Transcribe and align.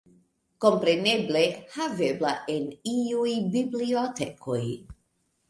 Kompreneble 0.63 1.43
havebla 1.73 2.33
en 2.55 2.65
iuj 2.95 3.35
bibliotekoj. 3.59 4.61